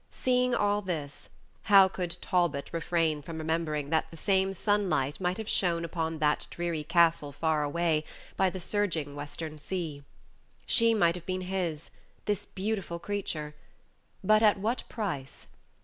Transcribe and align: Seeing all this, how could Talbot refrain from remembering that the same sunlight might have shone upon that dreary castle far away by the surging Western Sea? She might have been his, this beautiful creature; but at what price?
Seeing 0.09 0.55
all 0.55 0.81
this, 0.81 1.29
how 1.65 1.87
could 1.87 2.17
Talbot 2.21 2.71
refrain 2.73 3.21
from 3.21 3.37
remembering 3.37 3.91
that 3.91 4.09
the 4.09 4.17
same 4.17 4.51
sunlight 4.55 5.21
might 5.21 5.37
have 5.37 5.47
shone 5.47 5.85
upon 5.85 6.17
that 6.17 6.47
dreary 6.49 6.83
castle 6.83 7.31
far 7.31 7.61
away 7.63 8.03
by 8.35 8.49
the 8.49 8.59
surging 8.59 9.15
Western 9.15 9.59
Sea? 9.59 10.01
She 10.65 10.95
might 10.95 11.13
have 11.13 11.27
been 11.27 11.41
his, 11.41 11.91
this 12.25 12.47
beautiful 12.47 12.97
creature; 12.97 13.53
but 14.23 14.41
at 14.41 14.57
what 14.57 14.89
price? 14.89 15.45